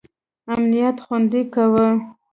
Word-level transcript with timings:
امنیت 0.53 0.97
خوندي 1.05 1.41
کاوه. 1.53 1.87